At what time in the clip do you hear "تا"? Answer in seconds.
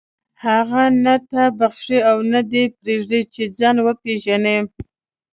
1.29-1.43